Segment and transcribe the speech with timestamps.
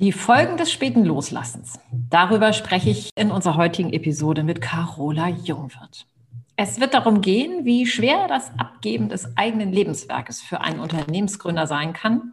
[0.00, 1.80] Die Folgen des späten Loslassens.
[2.08, 6.06] Darüber spreche ich in unserer heutigen Episode mit Carola Jungwirth.
[6.54, 11.94] Es wird darum gehen, wie schwer das Abgeben des eigenen Lebenswerkes für einen Unternehmensgründer sein
[11.94, 12.32] kann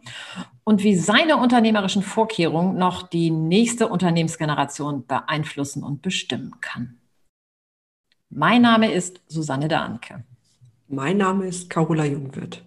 [0.62, 7.00] und wie seine unternehmerischen Vorkehrungen noch die nächste Unternehmensgeneration beeinflussen und bestimmen kann.
[8.30, 10.22] Mein Name ist Susanne Dahnke.
[10.86, 12.62] Mein Name ist Carola Jungwirth.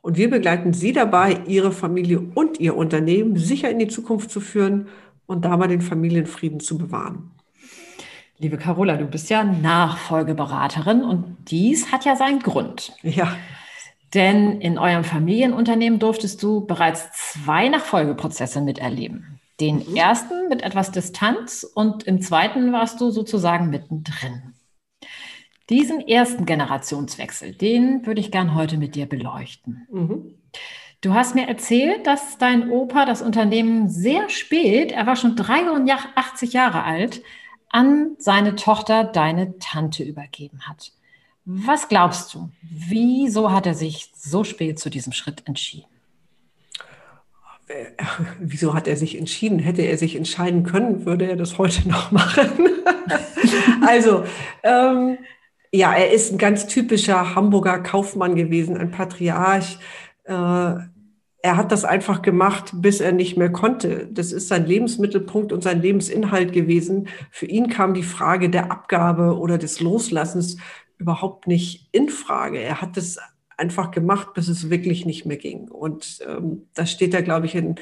[0.00, 4.40] Und wir begleiten Sie dabei, Ihre Familie und Ihr Unternehmen sicher in die Zukunft zu
[4.40, 4.88] führen
[5.26, 7.30] und dabei den Familienfrieden zu bewahren.
[8.38, 12.92] Liebe Carola, du bist ja Nachfolgeberaterin und dies hat ja seinen Grund.
[13.02, 13.36] Ja.
[14.14, 19.40] Denn in eurem Familienunternehmen durftest du bereits zwei Nachfolgeprozesse miterleben.
[19.60, 19.96] Den mhm.
[19.96, 24.54] ersten mit etwas Distanz und im zweiten warst du sozusagen mittendrin.
[25.70, 29.86] Diesen ersten Generationswechsel, den würde ich gern heute mit dir beleuchten.
[29.90, 30.34] Mhm.
[31.00, 36.52] Du hast mir erzählt, dass dein Opa das Unternehmen sehr spät, er war schon 83
[36.52, 37.22] Jahre alt,
[37.70, 40.92] an seine Tochter, deine Tante übergeben hat.
[41.44, 45.86] Was glaubst du, wieso hat er sich so spät zu diesem Schritt entschieden?
[48.38, 49.58] Wieso hat er sich entschieden?
[49.58, 52.48] Hätte er sich entscheiden können, würde er das heute noch machen.
[53.86, 54.24] also,
[54.62, 55.18] ähm,
[55.72, 59.78] ja, er ist ein ganz typischer Hamburger Kaufmann gewesen, ein Patriarch.
[60.24, 60.32] Äh,
[61.40, 64.08] er hat das einfach gemacht, bis er nicht mehr konnte.
[64.10, 67.08] Das ist sein Lebensmittelpunkt und sein Lebensinhalt gewesen.
[67.30, 70.56] Für ihn kam die Frage der Abgabe oder des Loslassens
[70.98, 72.58] überhaupt nicht in Frage.
[72.58, 73.18] Er hat es
[73.56, 75.68] einfach gemacht, bis es wirklich nicht mehr ging.
[75.68, 77.76] Und ähm, da steht er, glaube ich, in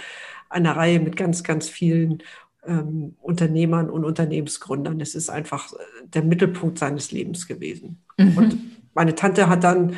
[0.49, 2.23] einer Reihe mit ganz, ganz vielen
[2.67, 5.01] ähm, Unternehmern und Unternehmensgründern.
[5.01, 8.03] Es ist einfach äh, der Mittelpunkt seines Lebens gewesen.
[8.19, 8.37] Mhm.
[8.37, 8.59] Und
[8.95, 9.97] meine Tante hat dann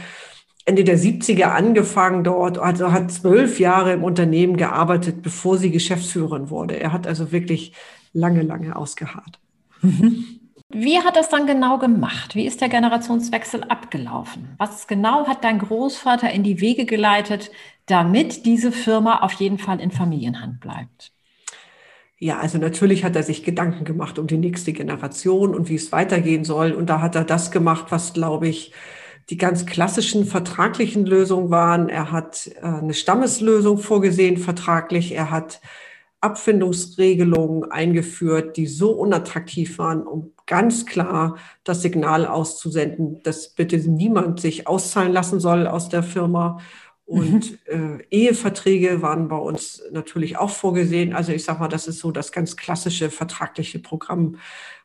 [0.65, 6.51] Ende der 70er angefangen dort, also hat zwölf Jahre im Unternehmen gearbeitet, bevor sie Geschäftsführerin
[6.51, 6.79] wurde.
[6.79, 7.73] Er hat also wirklich
[8.13, 9.39] lange, lange ausgeharrt.
[9.81, 10.39] Mhm.
[10.71, 12.35] Wie hat das dann genau gemacht?
[12.35, 14.55] Wie ist der Generationswechsel abgelaufen?
[14.59, 17.51] Was genau hat dein Großvater in die Wege geleitet,
[17.87, 21.13] damit diese Firma auf jeden Fall in Familienhand bleibt?
[22.21, 25.93] Ja, also natürlich hat er sich Gedanken gemacht um die nächste Generation und wie es
[25.93, 26.73] weitergehen soll.
[26.73, 28.73] Und da hat er das gemacht, was, glaube ich,
[29.31, 31.89] die ganz klassischen vertraglichen Lösungen waren.
[31.89, 35.13] Er hat äh, eine Stammeslösung vorgesehen, vertraglich.
[35.13, 35.61] Er hat
[36.21, 44.41] Abfindungsregelungen eingeführt, die so unattraktiv waren, um ganz klar das Signal auszusenden, dass bitte niemand
[44.41, 46.59] sich auszahlen lassen soll aus der Firma
[47.09, 48.01] und mhm.
[48.11, 51.15] äh, Eheverträge waren bei uns natürlich auch vorgesehen.
[51.15, 54.37] Also ich sage mal, das ist so das ganz klassische vertragliche Programm,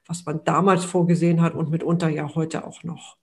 [0.07, 3.17] was man damals vorgesehen hat und mitunter ja heute auch noch.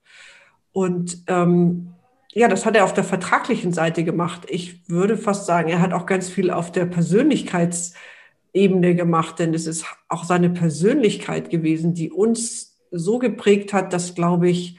[0.73, 1.95] Und ähm,
[2.35, 4.43] ja, das hat er auf der vertraglichen Seite gemacht.
[4.51, 9.67] Ich würde fast sagen, er hat auch ganz viel auf der Persönlichkeitsebene gemacht, denn es
[9.67, 14.77] ist auch seine Persönlichkeit gewesen, die uns so geprägt hat, dass, glaube ich,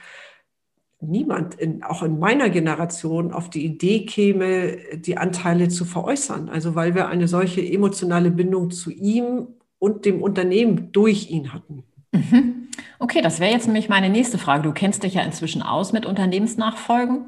[1.02, 6.50] niemand, in, auch in meiner Generation, auf die Idee käme, die Anteile zu veräußern.
[6.50, 9.48] Also weil wir eine solche emotionale Bindung zu ihm
[9.80, 11.84] und dem Unternehmen durch ihn hatten.
[12.12, 12.68] Mhm.
[13.00, 14.62] Okay, das wäre jetzt nämlich meine nächste Frage.
[14.62, 17.26] Du kennst dich ja inzwischen aus mit Unternehmensnachfolgen.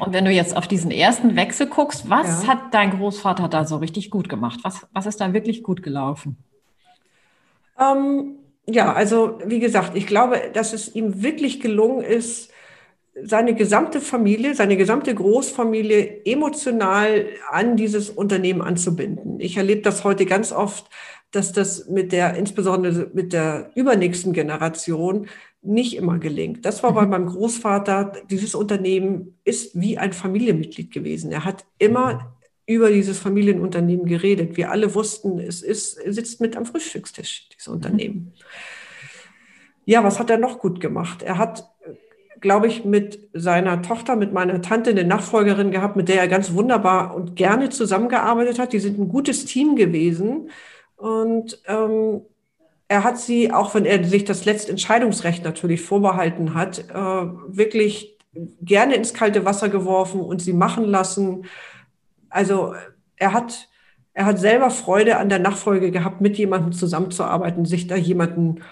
[0.00, 2.48] Und wenn du jetzt auf diesen ersten Wechsel guckst, was ja.
[2.48, 4.60] hat dein Großvater da so richtig gut gemacht?
[4.62, 6.36] Was, was ist da wirklich gut gelaufen?
[7.80, 8.34] Ähm,
[8.66, 12.50] ja, also wie gesagt, ich glaube, dass es ihm wirklich gelungen ist,
[13.22, 19.38] seine gesamte Familie, seine gesamte Großfamilie emotional an dieses Unternehmen anzubinden.
[19.40, 20.90] Ich erlebe das heute ganz oft,
[21.30, 25.26] dass das mit der, insbesondere mit der übernächsten Generation
[25.62, 26.64] nicht immer gelingt.
[26.64, 27.10] Das war bei mhm.
[27.10, 31.32] meinem Großvater, dieses Unternehmen ist wie ein Familienmitglied gewesen.
[31.32, 32.36] Er hat immer
[32.66, 34.56] über dieses Familienunternehmen geredet.
[34.56, 37.74] Wir alle wussten, es ist, sitzt mit am Frühstückstisch, dieses mhm.
[37.74, 38.32] Unternehmen.
[39.86, 41.22] Ja, was hat er noch gut gemacht?
[41.22, 41.68] Er hat
[42.40, 46.52] glaube ich, mit seiner Tochter, mit meiner Tante eine Nachfolgerin gehabt, mit der er ganz
[46.52, 48.72] wunderbar und gerne zusammengearbeitet hat.
[48.72, 50.50] Die sind ein gutes Team gewesen.
[50.96, 52.22] Und ähm,
[52.88, 58.18] er hat sie, auch wenn er sich das letzte Entscheidungsrecht natürlich vorbehalten hat, äh, wirklich
[58.62, 61.46] gerne ins kalte Wasser geworfen und sie machen lassen.
[62.28, 62.74] Also
[63.16, 63.68] er hat
[64.14, 68.62] er hat selber Freude an der Nachfolge gehabt, mit jemandem zusammenzuarbeiten, sich da jemanden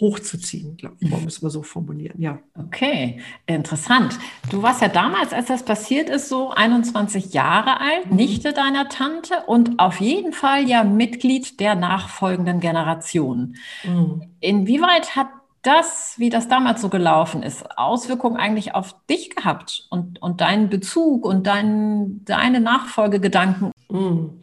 [0.00, 2.38] hochzuziehen, glaube ich, müssen wir so formulieren, ja.
[2.58, 4.18] Okay, interessant.
[4.50, 8.16] Du warst ja damals, als das passiert ist, so 21 Jahre alt, mhm.
[8.16, 13.56] Nichte deiner Tante und auf jeden Fall ja Mitglied der nachfolgenden Generation.
[13.84, 14.22] Mhm.
[14.40, 15.28] Inwieweit hat
[15.62, 20.68] das, wie das damals so gelaufen ist, Auswirkungen eigentlich auf dich gehabt und, und deinen
[20.68, 23.72] Bezug und dein, deine Nachfolgegedanken?
[23.90, 24.40] Mhm.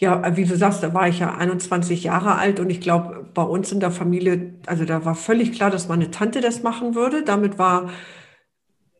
[0.00, 3.42] Ja, wie du sagst, da war ich ja 21 Jahre alt und ich glaube, bei
[3.42, 7.22] uns in der Familie, also da war völlig klar, dass meine Tante das machen würde.
[7.22, 7.90] Damit war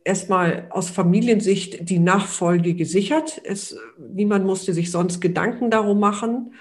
[0.04, 3.40] erstmal aus Familiensicht die Nachfolge gesichert.
[3.44, 6.54] Es, niemand musste sich sonst Gedanken darum machen.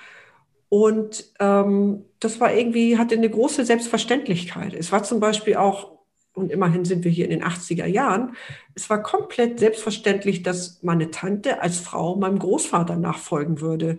[0.69, 4.73] Und ähm, das war irgendwie, hatte eine große Selbstverständlichkeit.
[4.73, 5.98] Es war zum Beispiel auch,
[6.39, 8.35] und immerhin sind wir hier in den 80er Jahren,
[8.75, 13.97] es war komplett selbstverständlich, dass meine Tante als Frau meinem Großvater nachfolgen würde.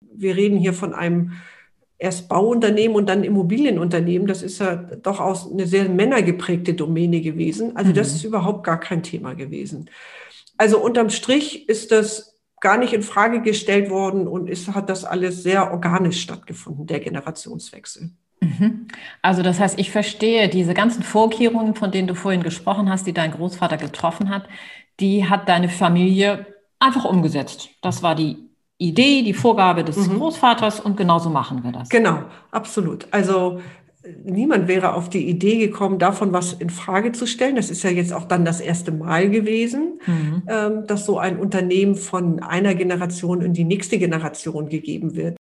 [0.00, 1.32] Wir reden hier von einem
[1.98, 4.28] erst Bauunternehmen und dann Immobilienunternehmen.
[4.28, 7.76] Das ist ja doch auch eine sehr männergeprägte Domäne gewesen.
[7.76, 8.16] Also das mhm.
[8.16, 9.90] ist überhaupt gar kein Thema gewesen.
[10.56, 15.04] Also unterm Strich ist das gar nicht in Frage gestellt worden und ist, hat das
[15.04, 18.10] alles sehr organisch stattgefunden, der Generationswechsel.
[18.40, 18.88] Mhm.
[19.22, 23.12] Also das heißt, ich verstehe diese ganzen Vorkehrungen, von denen du vorhin gesprochen hast, die
[23.12, 24.48] dein Großvater getroffen hat,
[25.00, 26.46] die hat deine Familie
[26.78, 27.70] einfach umgesetzt.
[27.82, 28.48] Das war die
[28.78, 30.18] Idee, die Vorgabe des mhm.
[30.18, 31.88] Großvaters und genauso machen wir das.
[31.88, 33.08] Genau, absolut.
[33.10, 33.60] Also
[34.24, 37.56] niemand wäre auf die Idee gekommen, davon was in Frage zu stellen.
[37.56, 40.42] Das ist ja jetzt auch dann das erste Mal gewesen, mhm.
[40.48, 45.36] ähm, dass so ein Unternehmen von einer Generation in die nächste Generation gegeben wird.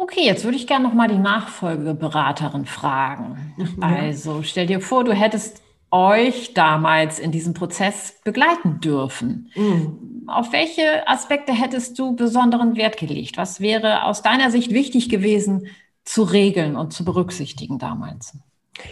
[0.00, 3.54] Okay, jetzt würde ich gerne noch mal die Nachfolgeberaterin fragen.
[3.56, 3.82] Mhm.
[3.82, 5.60] Also stell dir vor, du hättest
[5.90, 9.50] euch damals in diesem Prozess begleiten dürfen.
[9.56, 10.24] Mhm.
[10.28, 13.36] Auf welche Aspekte hättest du besonderen Wert gelegt?
[13.38, 15.66] Was wäre aus deiner Sicht wichtig gewesen,
[16.04, 18.38] zu regeln und zu berücksichtigen damals?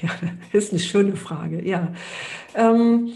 [0.03, 0.11] Ja,
[0.53, 1.65] das ist eine schöne Frage.
[1.65, 1.93] Ja.
[2.57, 3.13] Ähm,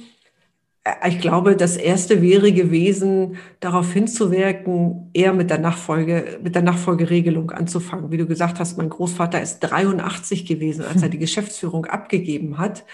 [1.07, 7.51] ich glaube, das erste wäre gewesen, darauf hinzuwirken, eher mit der Nachfolge, mit der Nachfolgeregelung
[7.51, 8.11] anzufangen.
[8.11, 12.85] Wie du gesagt hast, mein Großvater ist 83 gewesen, als er die Geschäftsführung abgegeben hat.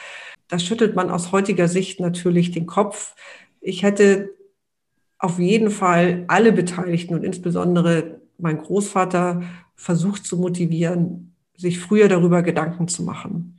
[0.48, 3.14] Da schüttelt man aus heutiger Sicht natürlich den Kopf.
[3.60, 4.30] Ich hätte
[5.18, 9.42] auf jeden Fall alle Beteiligten und insbesondere mein Großvater
[9.74, 13.58] versucht zu motivieren, sich früher darüber Gedanken zu machen.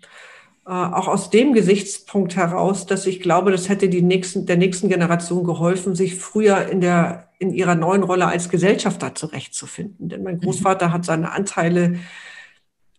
[0.68, 4.90] Äh, auch aus dem Gesichtspunkt heraus, dass ich glaube, das hätte die nächsten, der nächsten
[4.90, 10.10] Generation geholfen, sich früher in, der, in ihrer neuen Rolle als Gesellschafter zurechtzufinden.
[10.10, 10.42] Denn mein mhm.
[10.42, 12.00] Großvater hat seine Anteile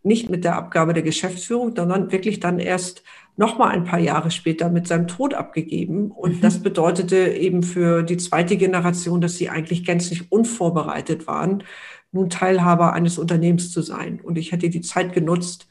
[0.03, 3.03] nicht mit der Abgabe der Geschäftsführung, sondern wirklich dann erst
[3.37, 6.11] noch mal ein paar Jahre später mit seinem Tod abgegeben.
[6.11, 6.41] Und mhm.
[6.41, 11.65] das bedeutete eben für die zweite Generation, dass sie eigentlich gänzlich unvorbereitet waren
[12.11, 14.21] nun Teilhaber eines Unternehmens zu sein.
[14.23, 15.69] Und ich hätte die Zeit genutzt,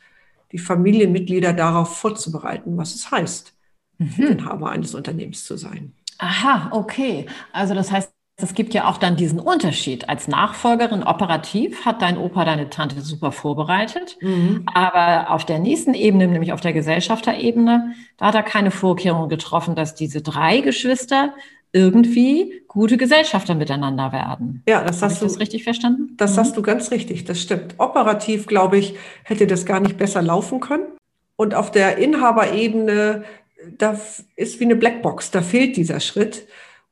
[0.52, 3.54] die Familienmitglieder darauf vorzubereiten, was es heißt,
[3.98, 4.28] mhm.
[4.28, 5.94] Inhaber eines Unternehmens zu sein.
[6.20, 7.26] Aha, okay.
[7.52, 10.10] Also das heißt, es gibt ja auch dann diesen Unterschied.
[10.10, 14.16] Als Nachfolgerin operativ hat dein Opa deine Tante super vorbereitet.
[14.22, 14.64] Mhm.
[14.72, 19.74] Aber auf der nächsten Ebene, nämlich auf der Gesellschafterebene, da hat er keine Vorkehrungen getroffen,
[19.74, 21.34] dass diese drei Geschwister
[21.72, 24.64] irgendwie gute Gesellschafter miteinander werden.
[24.68, 26.16] Ja, das hast du das richtig verstanden.
[26.18, 26.40] Das mhm.
[26.40, 27.26] hast du ganz richtig.
[27.26, 27.76] Das stimmt.
[27.78, 30.86] Operativ, glaube ich, hätte das gar nicht besser laufen können.
[31.36, 33.24] Und auf der Inhaberebene,
[33.78, 34.00] da
[34.36, 35.32] ist wie eine Blackbox.
[35.32, 36.48] Da fehlt dieser Schritt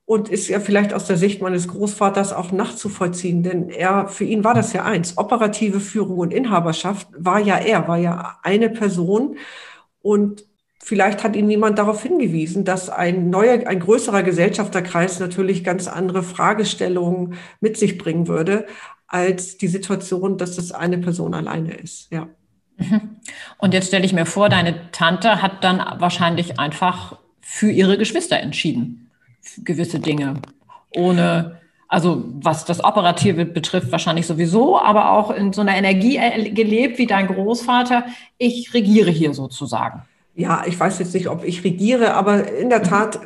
[0.06, 4.44] und ist ja vielleicht aus der Sicht meines Großvaters auch nachzuvollziehen, denn er, für ihn
[4.44, 5.18] war das ja eins.
[5.18, 9.38] Operative Führung und Inhaberschaft war ja er, war ja eine Person
[10.02, 10.46] und
[10.88, 16.22] Vielleicht hat ihn niemand darauf hingewiesen, dass ein neuer, ein größerer Gesellschafterkreis natürlich ganz andere
[16.22, 18.68] Fragestellungen mit sich bringen würde,
[19.08, 22.12] als die Situation, dass es eine Person alleine ist.
[22.12, 22.28] Ja.
[22.78, 23.16] Mhm.
[23.58, 28.40] Und jetzt stelle ich mir vor, deine Tante hat dann wahrscheinlich einfach für ihre Geschwister
[28.40, 29.10] entschieden.
[29.64, 30.36] Gewisse Dinge.
[30.96, 36.20] Ohne, also was das Operative betrifft, wahrscheinlich sowieso, aber auch in so einer Energie
[36.52, 38.06] gelebt wie dein Großvater.
[38.38, 40.04] Ich regiere hier sozusagen
[40.36, 42.84] ja, ich weiß jetzt nicht, ob ich regiere, aber in der mhm.
[42.84, 43.20] Tat, äh,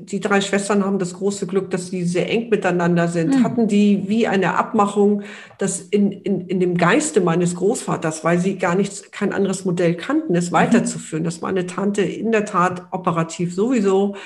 [0.00, 3.38] die drei Schwestern haben das große Glück, dass sie sehr eng miteinander sind.
[3.38, 3.44] Mhm.
[3.44, 5.22] Hatten die wie eine Abmachung,
[5.58, 9.94] dass in, in, in dem Geiste meines Großvaters, weil sie gar nichts, kein anderes Modell
[9.94, 10.56] kannten, es mhm.
[10.56, 14.16] weiterzuführen, dass meine Tante in der Tat operativ sowieso,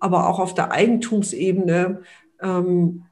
[0.00, 2.02] aber auch auf der Eigentumsebene
[2.42, 3.04] ähm,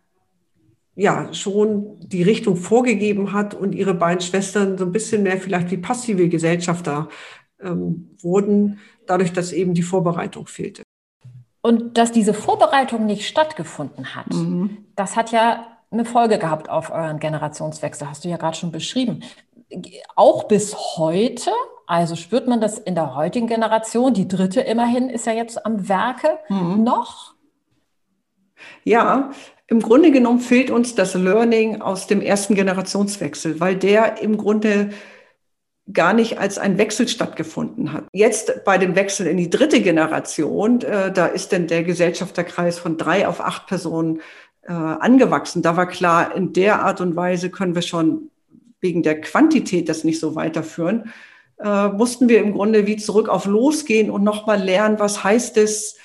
[0.95, 5.71] ja schon die Richtung vorgegeben hat und ihre beiden Schwestern so ein bisschen mehr vielleicht
[5.71, 7.09] wie passive Gesellschafter
[7.63, 10.83] ähm, wurden, dadurch, dass eben die Vorbereitung fehlte.
[11.63, 14.85] Und dass diese Vorbereitung nicht stattgefunden hat, mhm.
[14.97, 19.23] das hat ja eine Folge gehabt auf euren Generationswechsel, hast du ja gerade schon beschrieben.
[20.17, 21.51] Auch bis heute,
[21.87, 25.89] also spürt man das in der heutigen Generation, die dritte immerhin ist ja jetzt am
[25.89, 26.83] Werke mhm.
[26.83, 27.35] noch?
[28.85, 29.31] Ja,
[29.67, 34.91] im Grunde genommen fehlt uns das Learning aus dem ersten Generationswechsel, weil der im Grunde
[35.93, 38.05] gar nicht als ein Wechsel stattgefunden hat.
[38.13, 42.99] Jetzt bei dem Wechsel in die dritte Generation, äh, da ist denn der Gesellschafterkreis von
[42.99, 44.21] drei auf acht Personen
[44.63, 45.63] äh, angewachsen.
[45.63, 48.31] Da war klar, in der Art und Weise können wir schon
[48.81, 51.13] wegen der Quantität das nicht so weiterführen.
[51.59, 55.97] Äh, mussten wir im Grunde wie zurück auf losgehen und nochmal lernen, was heißt es,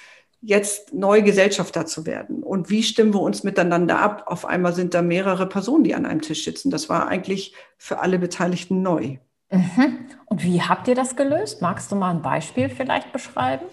[0.41, 2.43] jetzt neue Gesellschafter zu werden?
[2.43, 4.23] Und wie stimmen wir uns miteinander ab?
[4.27, 6.69] Auf einmal sind da mehrere Personen, die an einem Tisch sitzen.
[6.69, 9.17] Das war eigentlich für alle Beteiligten neu.
[9.51, 10.07] Mhm.
[10.25, 11.61] Und wie habt ihr das gelöst?
[11.61, 13.65] Magst du mal ein Beispiel vielleicht beschreiben?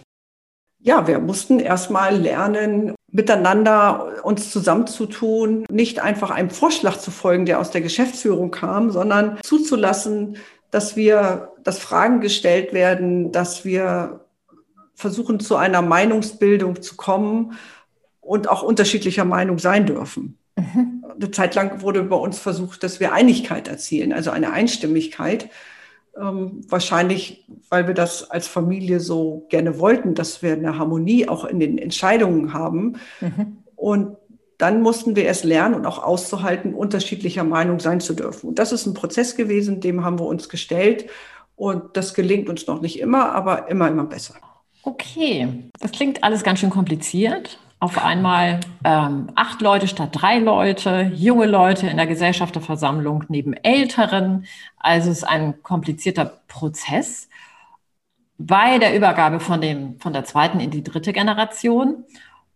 [0.78, 7.58] Ja, wir mussten erstmal lernen, miteinander uns zusammenzutun, nicht einfach einem Vorschlag zu folgen, der
[7.58, 10.36] aus der Geschäftsführung kam, sondern zuzulassen,
[10.70, 14.26] dass wir, dass Fragen gestellt werden, dass wir
[14.94, 17.54] versuchen, zu einer Meinungsbildung zu kommen
[18.20, 20.38] und auch unterschiedlicher Meinung sein dürfen.
[20.56, 21.04] Mhm.
[21.14, 25.50] Eine Zeit lang wurde bei uns versucht, dass wir Einigkeit erzielen, also eine Einstimmigkeit.
[26.20, 31.44] Ähm, wahrscheinlich, weil wir das als Familie so gerne wollten, dass wir eine Harmonie auch
[31.44, 32.96] in den Entscheidungen haben.
[33.20, 33.58] Mhm.
[33.74, 34.16] Und
[34.58, 38.48] dann mussten wir es lernen und auch auszuhalten, unterschiedlicher Meinung sein zu dürfen.
[38.48, 41.10] Und das ist ein Prozess gewesen, dem haben wir uns gestellt.
[41.56, 44.34] Und das gelingt uns noch nicht immer, aber immer, immer besser.
[44.84, 45.48] Okay,
[45.80, 47.58] das klingt alles ganz schön kompliziert.
[47.84, 54.46] Auf einmal ähm, acht Leute statt drei Leute, junge Leute in der Gesellschafterversammlung neben Älteren.
[54.78, 57.28] Also es ist ein komplizierter Prozess
[58.38, 62.04] bei der Übergabe von, dem, von der zweiten in die dritte Generation.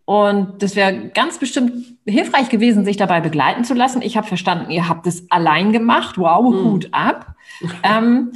[0.06, 1.74] Und das wäre ganz bestimmt
[2.06, 4.00] hilfreich gewesen, sich dabei begleiten zu lassen.
[4.00, 6.16] Ich habe verstanden, ihr habt es allein gemacht.
[6.16, 6.64] Wow, mhm.
[6.64, 7.34] Hut ab.
[7.82, 8.32] ähm,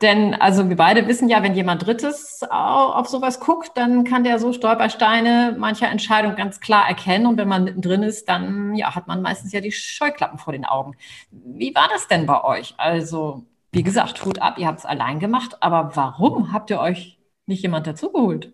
[0.00, 4.38] denn also wir beide wissen ja, wenn jemand Drittes auf sowas guckt, dann kann der
[4.38, 7.26] so Stolpersteine mancher Entscheidung ganz klar erkennen.
[7.26, 10.64] Und wenn man mittendrin ist, dann ja, hat man meistens ja die Scheuklappen vor den
[10.64, 10.94] Augen.
[11.30, 12.74] Wie war das denn bei euch?
[12.76, 17.18] Also, wie gesagt, Hut ab, ihr habt es allein gemacht, aber warum habt ihr euch
[17.46, 18.52] nicht jemand dazugeholt?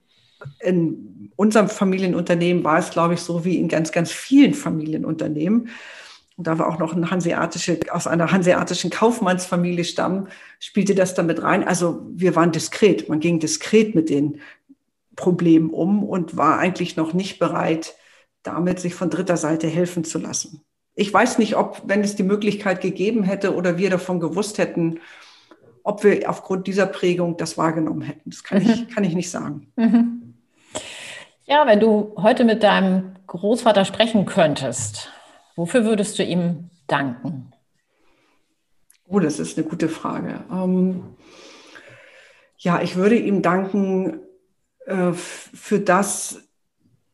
[0.61, 5.69] In unserem Familienunternehmen war es, glaube ich, so wie in ganz, ganz vielen Familienunternehmen
[6.37, 11.43] und da wir auch noch ein hanseatische, aus einer hanseatischen Kaufmannsfamilie stammen, spielte das damit
[11.43, 11.63] rein.
[11.63, 13.09] Also wir waren diskret.
[13.09, 14.41] Man ging diskret mit den
[15.15, 17.95] Problemen um und war eigentlich noch nicht bereit,
[18.43, 20.63] damit sich von dritter Seite helfen zu lassen.
[20.97, 25.01] Ich weiß nicht, ob, wenn es die Möglichkeit gegeben hätte oder wir davon gewusst hätten,
[25.85, 28.31] ob wir aufgrund dieser Prägung das wahrgenommen hätten.
[28.31, 28.71] Das kann, mhm.
[28.71, 29.71] ich, kann ich nicht sagen.
[29.77, 30.35] Mhm.
[31.47, 35.11] Ja, wenn du heute mit deinem Großvater sprechen könntest,
[35.57, 37.53] Wofür würdest du ihm danken?
[39.07, 40.45] Oh, das ist eine gute Frage.
[40.51, 41.05] Ähm,
[42.59, 44.21] ja, ich würde ihm danken
[44.87, 46.49] äh, für das,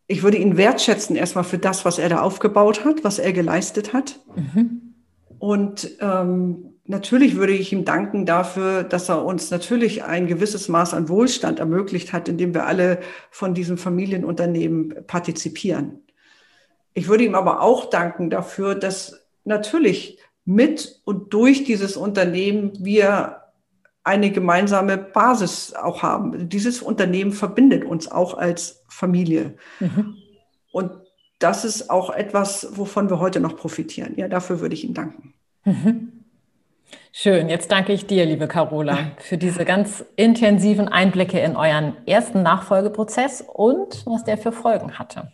[0.07, 3.93] ich würde ihn wertschätzen erstmal für das, was er da aufgebaut hat, was er geleistet
[3.93, 4.21] hat.
[4.37, 4.95] Mhm.
[5.39, 10.95] Und ähm, natürlich würde ich ihm danken dafür, dass er uns natürlich ein gewisses Maß
[10.95, 16.03] an Wohlstand ermöglicht hat, indem wir alle von diesem Familienunternehmen partizipieren.
[16.95, 23.37] Ich würde ihm aber auch danken dafür, dass natürlich mit und durch dieses Unternehmen wir
[24.03, 26.49] eine gemeinsame Basis auch haben.
[26.49, 29.55] Dieses Unternehmen verbindet uns auch als Familie.
[29.79, 30.17] Mhm.
[30.73, 30.93] Und
[31.39, 34.15] das ist auch etwas, wovon wir heute noch profitieren.
[34.17, 35.35] Ja, dafür würde ich Ihnen danken.
[35.65, 36.13] Mhm.
[37.13, 37.49] Schön.
[37.49, 43.43] Jetzt danke ich dir, liebe Carola, für diese ganz intensiven Einblicke in euren ersten Nachfolgeprozess
[43.43, 45.33] und was der für Folgen hatte.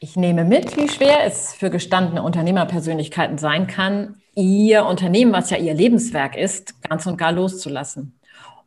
[0.00, 5.56] Ich nehme mit, wie schwer es für gestandene Unternehmerpersönlichkeiten sein kann, ihr Unternehmen, was ja
[5.56, 8.16] ihr Lebenswerk ist, ganz und gar loszulassen.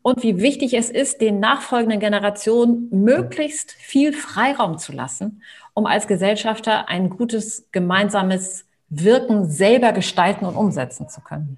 [0.02, 5.42] Und wie wichtig es ist, den nachfolgenden Generationen möglichst viel Freiraum zu lassen,
[5.74, 11.58] um als Gesellschafter ein gutes gemeinsames Wirken selber gestalten und umsetzen zu können.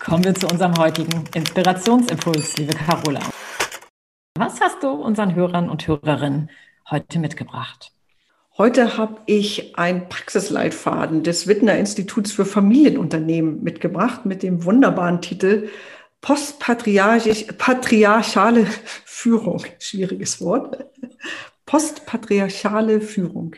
[0.00, 3.20] Kommen wir zu unserem heutigen Inspirationsimpuls, liebe Carola.
[4.84, 6.50] Du unseren Hörern und Hörerinnen
[6.90, 7.90] heute mitgebracht?
[8.58, 15.70] Heute habe ich einen Praxisleitfaden des Wittner Instituts für Familienunternehmen mitgebracht mit dem wunderbaren Titel
[16.20, 18.66] Postpatriarchale
[19.06, 19.64] Führung.
[19.78, 20.84] Schwieriges Wort.
[21.64, 23.56] Postpatriarchale Führung.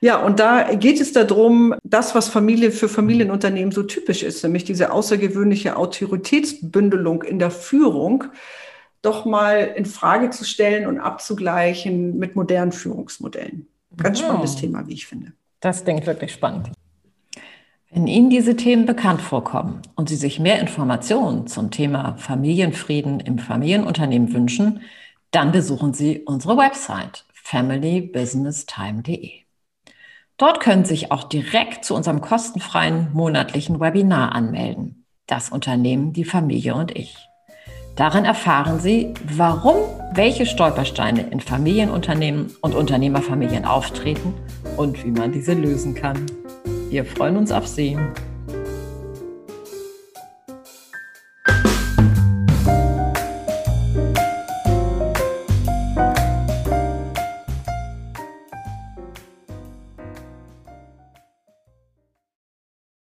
[0.00, 4.64] Ja, und da geht es darum, das, was Familie für Familienunternehmen so typisch ist, nämlich
[4.64, 8.24] diese außergewöhnliche Autoritätsbündelung in der Führung,
[9.02, 13.68] doch mal in Frage zu stellen und abzugleichen mit modernen Führungsmodellen.
[13.96, 15.32] Ganz spannendes Thema, wie ich finde.
[15.60, 16.70] Das klingt wirklich spannend.
[17.90, 23.38] Wenn Ihnen diese Themen bekannt vorkommen und Sie sich mehr Informationen zum Thema Familienfrieden im
[23.38, 24.82] Familienunternehmen wünschen,
[25.30, 29.30] dann besuchen Sie unsere Website familybusinesstime.de.
[30.36, 35.06] Dort können Sie sich auch direkt zu unserem kostenfreien monatlichen Webinar anmelden.
[35.26, 37.16] Das Unternehmen, die Familie und ich.
[37.96, 39.76] Darin erfahren Sie, warum
[40.12, 44.34] welche Stolpersteine in Familienunternehmen und Unternehmerfamilien auftreten
[44.76, 46.26] und wie man diese lösen kann.
[46.90, 47.96] Wir freuen uns auf Sie.